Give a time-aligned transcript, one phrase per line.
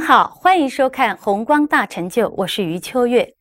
[0.00, 3.34] 好，欢迎收看《红光大成就》，我是余秋月。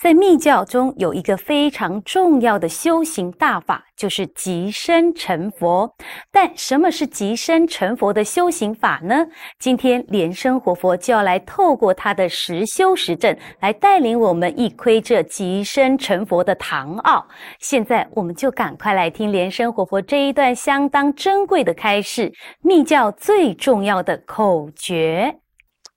[0.00, 5.92] 在密教中有一个非常重要的修行大法，就是极身成佛。
[6.30, 9.26] 但什么是极身成佛的修行法呢？
[9.58, 17.26] 今天莲生活佛就要来透过他的实修实证，来带领我们一窥这极身成佛的堂奥。
[17.58, 25.40] 现在我们就赶快来听莲生活佛这一段相当珍贵的开示，密教最重要的口诀。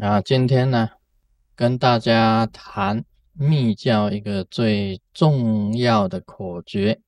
[0.00, 0.88] 啊，今天呢，
[1.54, 3.04] 跟大家谈。
[3.32, 7.00] 密教一个最重要的口诀，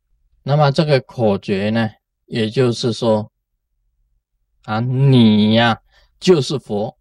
[0.42, 1.90] 那么这个口诀呢，
[2.24, 3.30] 也就是说，
[4.62, 5.78] 啊，你呀
[6.18, 6.96] 就是佛，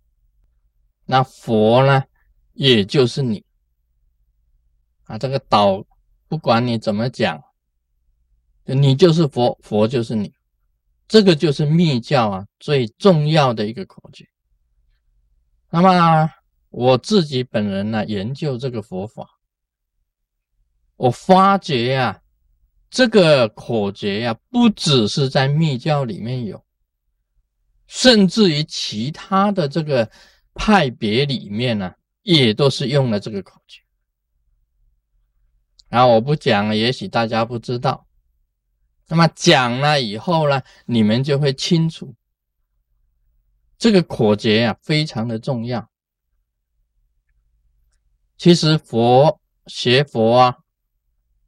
[1.05, 2.03] 那佛呢
[2.53, 3.45] 也就是你，
[5.05, 5.81] 啊，这个导
[6.27, 7.41] 不管你怎么讲，
[8.65, 10.33] 你就是佛，佛就是你，
[11.07, 14.27] 这个就是密教啊最重要的一个口诀。
[15.71, 16.31] 那么。
[16.73, 19.27] 我自己本人呢，研究这个佛法，
[20.95, 22.21] 我发觉呀，
[22.89, 26.63] 这个口诀呀，不只是在密教里面有，
[27.87, 30.09] 甚至于其他的这个
[30.53, 33.81] 派别里面呢，也都是用了这个口诀。
[35.89, 38.07] 然后我不讲了，也许大家不知道。
[39.09, 42.15] 那么讲了以后呢，你们就会清楚，
[43.81, 45.89] 这个口诀啊，非常的重要。
[48.37, 50.55] 其实佛学佛啊，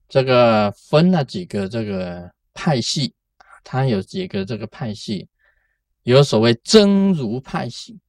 [0.09, 3.13] 这个分了几个这个派系，
[3.63, 5.27] 它有几个这个派系，
[6.01, 7.99] 有所谓真如派系。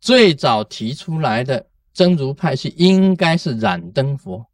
[0.00, 4.48] 最早提出来的真如派系应该是燃灯佛，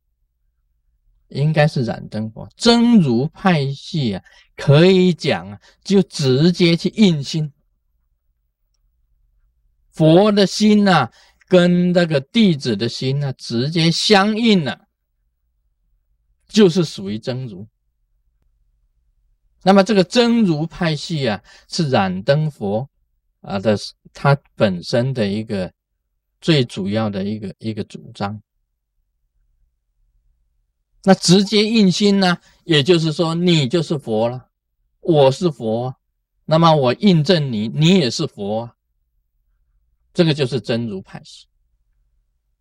[1.28, 2.48] 应该是燃灯佛。
[2.56, 4.24] 真如派系啊，
[4.56, 7.52] 可以讲啊，就直接去印心，
[9.94, 11.10] 佛的心呐。
[11.46, 14.86] 跟那个弟子的心呢，直接相应了，
[16.48, 17.68] 就是属于真如。
[19.62, 22.88] 那么这个真如派系啊，是燃灯佛
[23.42, 23.76] 啊的，
[24.14, 25.70] 它本身的一个
[26.40, 28.42] 最主要的一个一个主张。
[31.04, 34.48] 那直接印心呢，也就是说，你就是佛了，
[35.00, 35.94] 我是佛，
[36.46, 38.73] 那么我印证你，你也是佛。
[40.14, 41.48] 这个就是真如派系，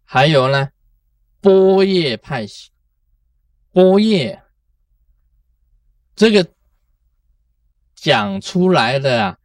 [0.03, 0.71] 还有呢，
[1.39, 2.71] 波叶派系，
[3.71, 4.41] 波叶
[6.15, 6.51] 这个
[7.93, 9.37] 讲出来的啊，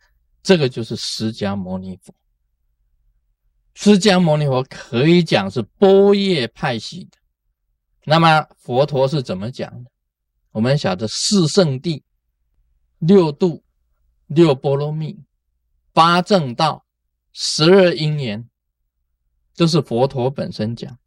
[0.43, 2.15] 这个就是释迦牟尼佛。
[3.75, 7.19] 释迦牟尼佛可以讲是波叶派系的。
[8.07, 9.91] 那么佛陀是怎么讲的？
[10.51, 12.03] 我们晓得四圣地、
[12.99, 13.63] 六度、
[14.29, 15.23] 六波罗蜜、
[15.93, 16.87] 八正道。
[17.41, 18.51] 十二因缘，
[19.55, 20.99] 这是佛陀本身讲。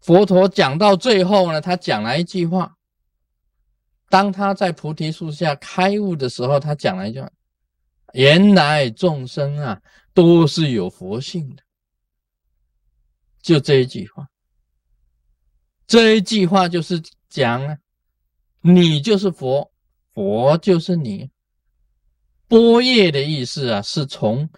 [0.00, 2.74] 佛陀讲到最后呢，他讲了一句话。
[4.08, 7.30] 当他在菩提树下开悟的时候，他讲了一句话
[8.14, 9.82] ：“原来众生啊，
[10.14, 11.62] 都是有佛性的。”
[13.42, 14.26] 就这一句话。
[15.86, 17.76] 这一句话就是讲啊，
[18.62, 19.70] 你就是佛，
[20.14, 21.30] 佛就是你。
[22.48, 24.48] 波叶的意思啊，是从。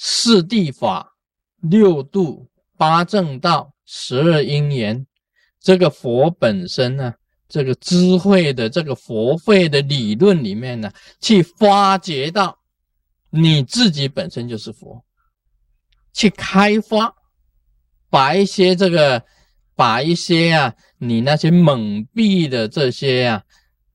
[0.00, 1.16] 四谛法、
[1.60, 5.04] 六度、八正道、十二因缘，
[5.58, 7.12] 这个佛本身呢，
[7.48, 10.88] 这个智慧的这个佛慧的理论里面呢，
[11.20, 12.60] 去发掘到
[13.30, 15.04] 你自己本身就是佛，
[16.12, 17.12] 去开发，
[18.08, 19.24] 把一些这个，
[19.74, 23.42] 把一些啊，你那些蒙蔽的这些啊，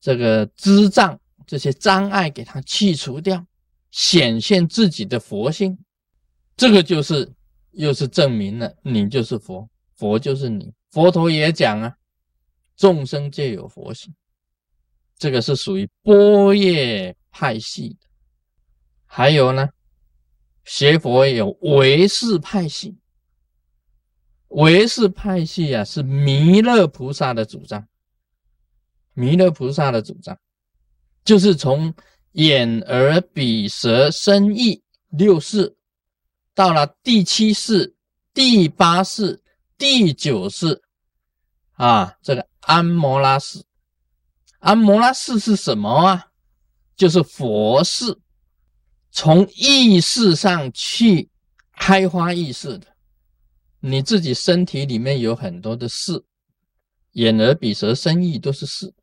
[0.02, 3.46] 这个支障、这些障碍给它去除掉，
[3.90, 5.78] 显现自己的佛性。
[6.56, 7.34] 这个就是，
[7.72, 10.72] 又是证明了你就是佛，佛就是你。
[10.92, 11.96] 佛陀也讲啊，
[12.78, 14.14] 众生皆有佛性，
[15.18, 18.08] 这个是属于波叶派系的。
[19.06, 19.68] 还有呢，
[20.64, 22.96] 学佛有唯识派系，
[24.50, 27.88] 唯识派系啊是弥勒菩萨的主张，
[29.14, 30.38] 弥勒菩萨的主张
[31.26, 31.92] 就是从
[32.34, 35.76] 眼耳鼻舌身意六识。
[36.56, 37.96] 到了第七世、
[38.32, 39.42] 第八世、
[39.76, 40.84] 第九世，
[41.72, 43.64] 啊，这个安摩拉世，
[44.60, 46.28] 安摩拉世是什么啊？
[46.96, 48.20] 就是佛世，
[49.12, 51.30] 从意识上去
[51.76, 52.86] 开花意识的。
[53.80, 56.24] 你自己身体里面有很多的事，
[57.14, 58.94] 眼耳鼻舌身意都是事。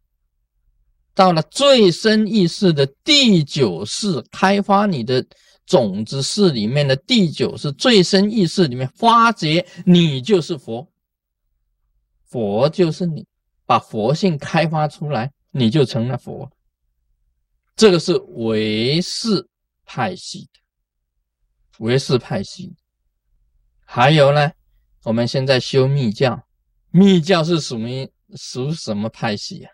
[1.15, 5.27] 到了最深意识的第九世，开发你的。
[5.71, 10.85] 种子识里面的第九是最深意识里面发觉你就是佛，
[12.25, 13.25] 佛就是你，
[13.67, 16.51] 把佛性开发出来，你就成了佛。
[17.77, 19.49] 这个是唯识
[19.85, 20.59] 派系的，
[21.79, 22.75] 唯识派系。
[23.85, 24.51] 还有呢，
[25.05, 26.49] 我们现在修密教，
[26.91, 29.71] 密教是属于属什么派系啊？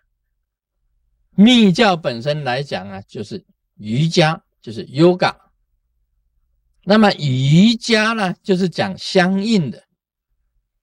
[1.31, 3.43] 密教本身来讲啊，就是
[3.77, 5.35] 瑜伽，就是 yoga。
[6.89, 9.83] 那么瑜伽呢，就是讲相应的，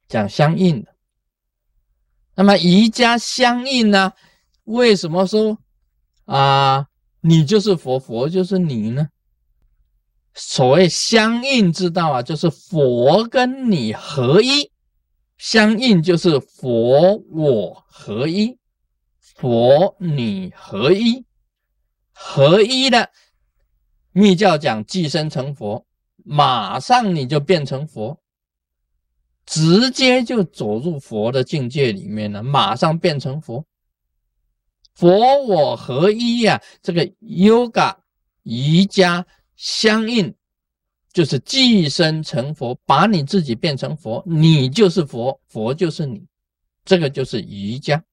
[0.09, 0.93] 讲相应的。
[2.35, 4.11] 那么瑜伽相应呢，
[4.65, 5.57] 为什么说
[6.25, 6.87] 啊，
[7.21, 9.07] 你就是佛，佛就是你呢？
[10.33, 14.69] 所谓相应之道啊，就是佛跟你合一，
[15.37, 18.57] 相应就是佛我合一，
[19.21, 21.25] 佛你合一，
[22.11, 23.09] 合一的
[24.11, 25.85] 密教讲寄生成佛，
[26.23, 28.19] 马上你就变成佛，
[29.45, 33.65] 直接就走入佛的境界里面了，马上变成佛，
[34.95, 37.95] 佛我合一呀，这个 yoga
[38.43, 39.25] 瑜伽。
[39.55, 40.33] 相应
[41.13, 46.25] 就是寄生成佛，把你自己变成佛，你就是佛，佛就是你，
[46.83, 48.03] 这个就是瑜伽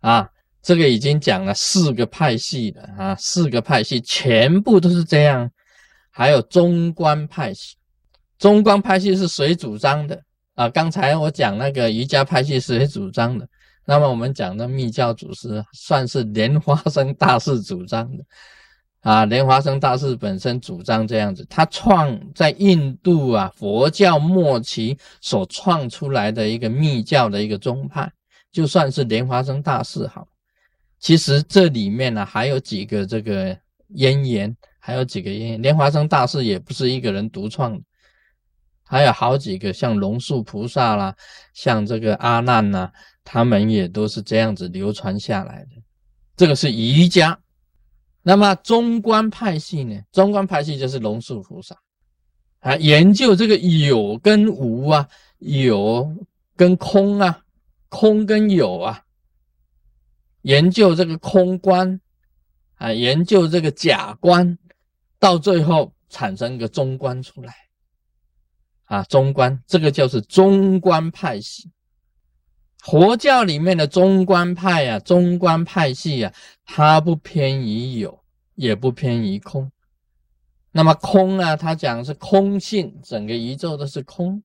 [0.00, 0.30] 啊。
[0.62, 5.50] 这个已经讲了四个派系了啊，四个派系全部都是这样。
[6.18, 7.76] 还有中观派系，
[8.40, 10.20] 中观派系是谁主张的
[10.56, 10.68] 啊？
[10.68, 13.48] 刚才我讲那个瑜伽派系是谁主张的？
[13.84, 18.24] 那么我们讲的密教祖师算是莲花生大师主张的。
[19.02, 28.10] 啊，莲花生大师本身主张这样子，他创在印度啊佛教末期所创出来的一个密教的一个宗派，
[28.50, 30.26] 就算是莲花生大师好。
[30.98, 33.56] 其实这里面呢还有几个这个
[33.90, 35.62] 渊源，还有几个渊源。
[35.62, 37.82] 莲花生大师也不是一个人独创的，
[38.84, 41.14] 还有好几个像龙树菩萨啦，
[41.54, 42.90] 像这个阿难呐，
[43.24, 45.70] 他们也都是这样子流传下来的。
[46.36, 47.38] 这个是瑜伽。
[48.22, 49.98] 那么中观派系呢？
[50.12, 51.74] 中观派系就是龙树菩萨
[52.60, 55.08] 啊，研究这个有跟无啊，
[55.38, 56.14] 有
[56.54, 57.42] 跟空啊，
[57.88, 59.02] 空跟有啊，
[60.42, 61.98] 研究这个空观
[62.74, 64.58] 啊，研究这个假观，
[65.18, 67.54] 到最后产生一个中观出来
[68.84, 71.70] 啊，中观这个就是中观派系。
[72.84, 76.32] 佛教里面的中观派啊，中观派系啊，
[76.64, 78.22] 它不偏于有，
[78.54, 79.70] 也不偏于空。
[80.70, 84.42] 那么空啊，它讲是空性，整个宇宙都是空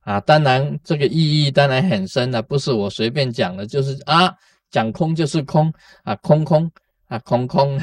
[0.00, 0.20] 啊。
[0.20, 4.32] 当然，这个意义当然很深的，不是我随便讲的，就是啊，
[4.70, 5.72] 讲空就是空
[6.04, 6.70] 啊，空空
[7.08, 7.78] 啊，空空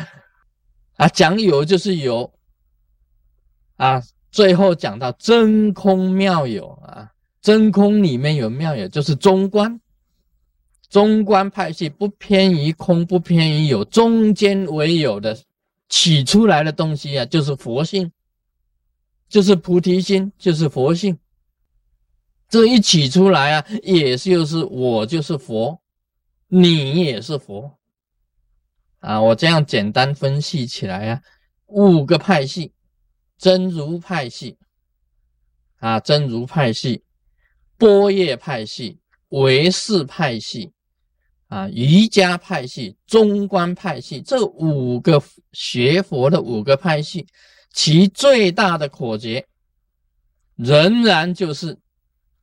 [0.96, 2.34] 啊，讲有就是有
[3.78, 4.02] 啊，
[4.32, 7.12] 最后讲到真空妙有啊。
[7.42, 9.80] 真空里面有妙有，就是中观，
[10.90, 15.38] 中观派系不偏于空，不偏于有，中间唯有的
[15.88, 18.12] 起出来的东西啊，就是佛性，
[19.30, 21.16] 就是菩提心，就是佛性。
[22.50, 25.80] 这一起出来啊，也就是我就是佛，
[26.48, 27.78] 你也是佛
[29.06, 29.22] 啊。
[29.22, 31.22] 我这样简单分析起来啊，
[31.68, 32.74] 五个派系：
[33.38, 34.58] 真如派系
[35.80, 37.04] 啊，真如派系。
[37.78, 38.98] 波叶派系、
[39.30, 40.72] 唯识派系、
[41.48, 45.22] 啊瑜伽派系、中观派系这五个
[45.52, 47.28] 学佛的五个派系，
[47.74, 49.46] 其最大的可结
[50.56, 51.78] 仍然就是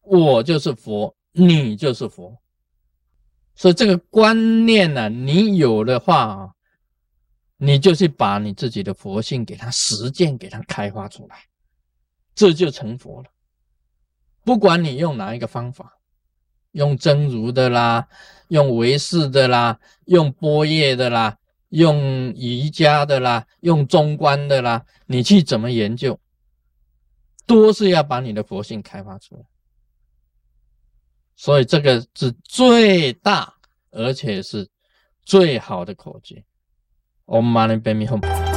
[0.03, 2.42] 我就是佛，你就是佛。
[3.63, 6.51] 所以这个观念呢，你有的话啊，
[7.59, 11.37] 你就去把你自己的佛性给它实践，给它开发出来，
[12.35, 13.31] 这就成佛了。
[14.43, 15.97] 不管你用哪一个方法，
[16.73, 18.09] 用真如的啦，
[18.49, 21.39] 用唯识的啦，用波叶的啦，
[21.69, 26.19] 用瑜伽的啦，用中观的啦，你去怎么研究，
[27.47, 29.45] 都是要把你的佛性开发出来。
[31.43, 33.53] 所以这个是最大
[33.91, 34.69] 而且是
[35.25, 36.45] 最好的口诀。
[37.27, 38.52] Om Mani Padme Hum。